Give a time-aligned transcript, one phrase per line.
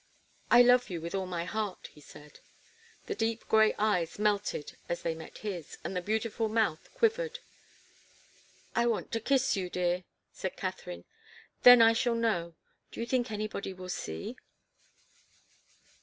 [0.49, 2.39] "I love you with all my heart," he said.
[3.05, 7.37] The deep grey eyes melted as they met his, and the beautiful mouth quivered.
[8.75, 10.03] "I want to kiss you, dear,"
[10.33, 11.05] said Katharine.
[11.61, 12.55] "Then I shall know.
[12.91, 14.37] Do you think anybody will see?"